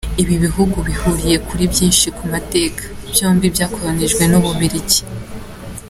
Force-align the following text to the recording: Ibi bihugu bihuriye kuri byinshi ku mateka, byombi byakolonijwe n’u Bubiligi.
Ibi 0.21 0.35
bihugu 0.43 0.77
bihuriye 0.87 1.37
kuri 1.47 1.63
byinshi 1.73 2.07
ku 2.17 2.23
mateka, 2.31 2.83
byombi 3.11 3.45
byakolonijwe 3.53 4.23
n’u 4.31 4.39
Bubiligi. 4.43 5.01